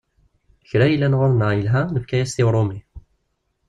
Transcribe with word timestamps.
Kra 0.69 0.85
yellan 0.87 1.17
ɣur-neɣ 1.19 1.51
yelha, 1.57 1.81
nefka-as-t 1.93 2.41
i 2.41 2.43
Urumi. 2.47 2.79